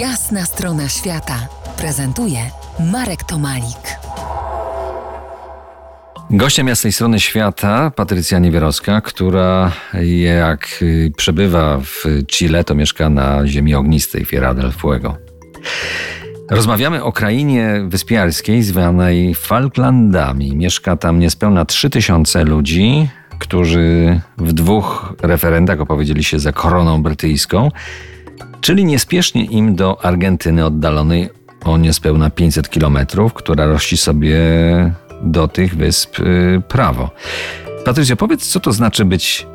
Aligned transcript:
Jasna 0.00 0.44
strona 0.44 0.88
świata 0.88 1.48
prezentuje 1.78 2.38
Marek 2.92 3.24
Tomalik. 3.24 3.98
Gościem 6.30 6.68
jasnej 6.68 6.92
strony 6.92 7.20
świata 7.20 7.90
Patrycja 7.90 8.38
Niewierowska, 8.38 9.00
która 9.00 9.72
jak 10.24 10.68
y, 10.82 11.12
przebywa 11.16 11.80
w 11.80 12.04
Chile, 12.26 12.64
to 12.64 12.74
mieszka 12.74 13.10
na 13.10 13.46
ziemi 13.46 13.74
ognistej 13.74 14.26
Tierra 14.26 14.54
del 14.54 14.72
Fuego. 14.72 15.16
Rozmawiamy 16.50 17.04
o 17.04 17.12
krainie 17.12 17.82
wyspiarskiej 17.86 18.62
zwanej 18.62 19.34
Falklandami. 19.34 20.56
Mieszka 20.56 20.96
tam 20.96 21.18
niespełna 21.18 21.64
3000 21.64 22.44
ludzi, 22.44 23.08
którzy 23.38 24.20
w 24.38 24.52
dwóch 24.52 25.14
referendach 25.22 25.80
opowiedzieli 25.80 26.24
się 26.24 26.38
za 26.38 26.52
koroną 26.52 27.02
brytyjską, 27.02 27.70
czyli 28.60 28.84
niespiesznie 28.84 29.44
im 29.44 29.74
do 29.74 30.04
Argentyny 30.04 30.64
oddalonej 30.64 31.30
o 31.64 31.78
niespełna 31.78 32.30
500 32.30 32.70
kilometrów, 32.70 33.34
która 33.34 33.66
rości 33.66 33.96
sobie 33.96 34.38
do 35.22 35.48
tych 35.48 35.76
wysp 35.76 36.20
y, 36.20 36.62
prawo. 36.68 37.10
Patrycja, 37.84 38.16
powiedz, 38.16 38.46
co 38.46 38.60
to 38.60 38.72
znaczy 38.72 39.04
być 39.04 39.46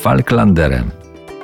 Falklanderem? 0.00 0.90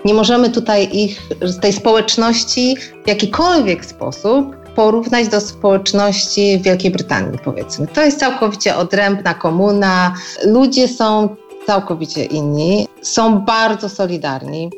Nie 0.05 0.15
możemy 0.15 0.51
tutaj 0.51 0.89
ich, 0.93 1.23
tej 1.61 1.73
społeczności 1.73 2.77
w 3.05 3.09
jakikolwiek 3.09 3.85
sposób 3.85 4.57
porównać 4.75 5.29
do 5.29 5.41
społeczności 5.41 6.59
w 6.59 6.63
Wielkiej 6.63 6.91
Brytanii, 6.91 7.39
powiedzmy. 7.45 7.87
To 7.87 8.03
jest 8.03 8.19
całkowicie 8.19 8.77
odrębna 8.77 9.35
komuna. 9.35 10.15
Ludzie 10.47 10.89
są 10.89 11.37
całkowicie 11.67 12.25
inni, 12.25 12.89
są 13.03 13.39
bardzo 13.39 13.89
solidarni, 13.89 14.71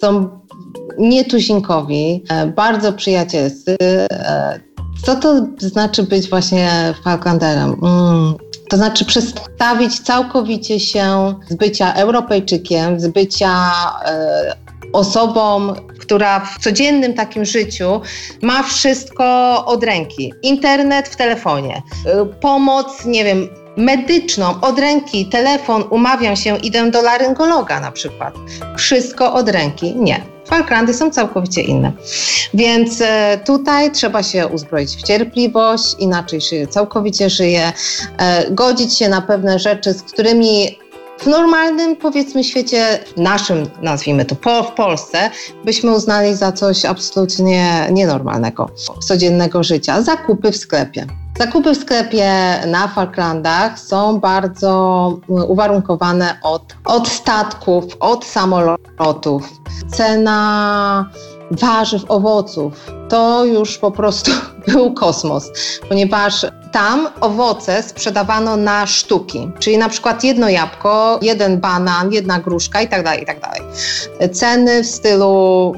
są 0.00 0.40
nietuzinkowi, 0.98 2.24
e, 2.28 2.46
bardzo 2.46 2.92
przyjacielscy. 2.92 3.76
E, 3.80 4.60
co 5.04 5.16
to 5.16 5.46
znaczy 5.58 6.02
być 6.02 6.30
właśnie 6.30 6.94
Falklanderem? 7.04 7.76
Mm, 7.82 8.34
to 8.70 8.76
znaczy 8.76 9.04
przestawić 9.04 10.00
całkowicie 10.00 10.80
się 10.80 11.34
z 11.48 11.54
bycia 11.54 11.92
Europejczykiem, 11.94 13.00
z 13.00 13.06
bycia 13.06 13.72
e, 14.06 14.56
osobą, 14.92 15.74
która 16.00 16.40
w 16.40 16.58
codziennym 16.58 17.14
takim 17.14 17.44
życiu 17.44 18.00
ma 18.42 18.62
wszystko 18.62 19.24
od 19.66 19.84
ręki. 19.84 20.32
Internet 20.42 21.08
w 21.08 21.16
telefonie, 21.16 21.82
e, 22.06 22.26
pomoc, 22.26 23.04
nie 23.04 23.24
wiem, 23.24 23.48
medyczną 23.76 24.60
od 24.60 24.78
ręki, 24.78 25.26
telefon, 25.26 25.84
umawiam 25.90 26.36
się, 26.36 26.56
idę 26.56 26.90
do 26.90 27.02
laryngologa 27.02 27.80
na 27.80 27.92
przykład. 27.92 28.34
Wszystko 28.76 29.32
od 29.32 29.48
ręki. 29.48 29.96
Nie. 29.96 30.33
Falklandy 30.46 30.94
są 30.94 31.10
całkowicie 31.10 31.62
inne. 31.62 31.92
Więc 32.54 33.00
e, 33.00 33.40
tutaj 33.46 33.92
trzeba 33.92 34.22
się 34.22 34.46
uzbroić 34.46 34.90
w 34.90 35.02
cierpliwość, 35.02 35.96
inaczej 35.98 36.40
się 36.40 36.66
całkowicie 36.66 37.30
żyje, 37.30 37.72
e, 38.18 38.50
godzić 38.50 38.98
się 38.98 39.08
na 39.08 39.22
pewne 39.22 39.58
rzeczy, 39.58 39.92
z 39.92 40.02
którymi 40.02 40.78
w 41.18 41.26
normalnym, 41.26 41.96
powiedzmy, 41.96 42.44
świecie 42.44 42.98
naszym, 43.16 43.70
nazwijmy 43.82 44.24
to 44.24 44.34
po, 44.36 44.62
w 44.62 44.72
Polsce, 44.72 45.30
byśmy 45.64 45.94
uznali 45.94 46.34
za 46.34 46.52
coś 46.52 46.84
absolutnie 46.84 47.88
nienormalnego, 47.90 48.70
codziennego 49.06 49.62
życia. 49.62 50.02
Zakupy 50.02 50.52
w 50.52 50.56
sklepie. 50.56 51.06
Zakupy 51.38 51.74
w 51.74 51.78
sklepie 51.78 52.32
na 52.66 52.88
Falklandach 52.88 53.78
są 53.78 54.20
bardzo 54.20 55.18
uwarunkowane 55.28 56.38
od, 56.42 56.62
od 56.84 57.08
statków, 57.08 57.84
od 58.00 58.24
samolotów. 58.24 59.48
Cena 59.92 61.10
warzyw, 61.50 62.02
owoców 62.08 62.90
to 63.08 63.44
już 63.44 63.78
po 63.78 63.90
prostu 63.90 64.30
był 64.68 64.94
kosmos, 64.94 65.50
ponieważ 65.88 66.46
tam 66.72 67.08
owoce 67.20 67.82
sprzedawano 67.82 68.56
na 68.56 68.86
sztuki, 68.86 69.50
czyli 69.58 69.78
na 69.78 69.88
przykład 69.88 70.24
jedno 70.24 70.48
jabłko, 70.48 71.18
jeden 71.22 71.60
banan, 71.60 72.12
jedna 72.12 72.38
gruszka 72.38 72.82
i 72.82 72.88
tak 72.88 73.04
dalej, 73.04 73.22
i 73.22 73.26
tak 73.26 73.40
dalej. 73.40 73.60
Ceny 74.32 74.82
w 74.82 74.86
stylu 74.86 75.74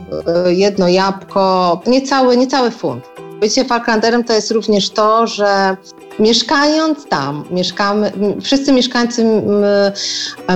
e, 0.47 0.53
jedno 0.53 0.89
jabłko, 0.89 1.81
niecały, 1.87 2.37
niecały 2.37 2.71
funt. 2.71 3.16
Bycie 3.41 3.65
Falklanderem 3.65 4.25
to 4.25 4.33
jest 4.33 4.51
również 4.51 4.91
to, 4.91 5.27
że 5.27 5.77
mieszkając 6.19 7.07
tam, 7.09 7.45
mieszkamy, 7.51 8.13
wszyscy 8.43 8.73
mieszkańcy 8.73 9.25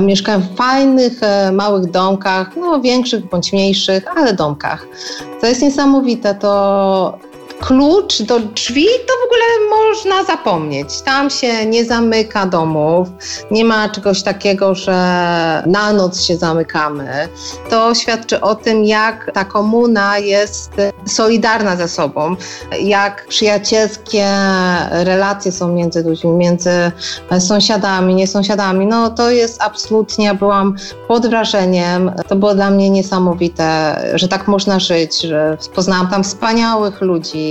mieszkają 0.02 0.41
w 0.41 0.56
fajnych, 0.56 1.22
e, 1.22 1.52
małych 1.52 1.91
domkach, 1.91 2.56
no 2.56 2.80
większych 2.80 3.28
bądź 3.28 3.52
mniejszych, 3.52 4.16
ale 4.16 4.34
domkach. 4.34 4.86
To 5.41 5.46
jest 5.46 5.62
niesamowite, 5.62 6.34
to 6.34 7.18
klucz 7.60 8.22
do 8.22 8.41
drzwi 8.41 8.87
to 9.06 9.12
w 9.12 9.26
ogóle 9.26 9.81
można 9.81 10.25
zapomnieć. 10.25 11.00
Tam 11.00 11.31
się 11.31 11.66
nie 11.66 11.84
zamyka 11.84 12.47
domów, 12.47 13.09
nie 13.50 13.65
ma 13.65 13.88
czegoś 13.88 14.22
takiego, 14.22 14.75
że 14.75 14.93
na 15.66 15.93
noc 15.93 16.22
się 16.22 16.37
zamykamy. 16.37 17.28
To 17.71 17.94
świadczy 17.94 18.41
o 18.41 18.54
tym, 18.54 18.84
jak 18.84 19.31
ta 19.34 19.44
komuna 19.44 20.19
jest 20.19 20.71
solidarna 21.06 21.76
ze 21.76 21.88
sobą, 21.88 22.37
jak 22.82 23.26
przyjacielskie 23.26 24.27
relacje 24.91 25.53
są 25.53 25.69
między 25.69 26.03
ludźmi, 26.03 26.31
między 26.31 26.92
sąsiadami, 27.38 28.15
niesąsiadami. 28.15 28.87
No 28.87 29.10
to 29.10 29.31
jest 29.31 29.62
absolutnie, 29.62 30.25
ja 30.25 30.34
byłam 30.34 30.77
pod 31.09 31.27
wrażeniem. 31.27 32.12
To 32.28 32.37
było 32.37 32.54
dla 32.54 32.71
mnie 32.71 32.91
niesamowite, 32.91 33.97
że 34.15 34.28
tak 34.28 34.48
można 34.48 34.81
żyć, 34.81 35.21
że 35.21 35.56
poznałam 35.75 36.09
tam 36.09 36.25
wspaniałych 36.25 37.00
ludzi, 37.00 37.49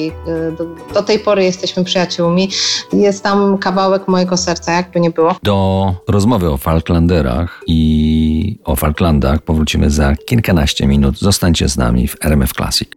Do, 0.58 0.66
do, 0.94 1.04
tej 1.04 1.20
pory 1.20 1.44
jesteśmy 1.44 1.84
przyjaciółmi. 1.84 2.50
Jest 2.94 3.24
tam 3.24 3.58
kawałek 3.58 4.08
mojego 4.08 4.38
serca, 4.38 4.72
jakby 4.72 5.00
nie 5.00 5.12
było. 5.12 5.36
Do 5.44 5.94
rozmowy 6.08 6.50
o 6.50 6.58
Falklanderach 6.58 7.64
i 7.68 8.60
o 8.64 8.76
Falklandach 8.76 9.42
powrócimy 9.42 9.90
za 9.90 10.16
kilkanaście 10.16 10.88
minut. 10.88 11.20
Zostańcie 11.20 11.70
z 11.70 11.78
nami 11.78 12.08
w 12.08 12.16
RMF 12.22 12.54
Classic. 12.54 12.90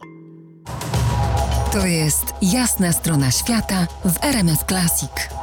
To 1.72 1.86
jest 1.86 2.34
jasna 2.42 2.92
strona 2.92 3.30
świata 3.30 3.86
w 4.04 4.24
RMF 4.24 4.64
Classic. 4.64 5.41